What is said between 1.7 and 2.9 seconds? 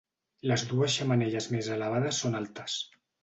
elevades són altes.